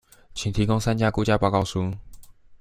[0.33, 1.93] 請提供三家估價報告書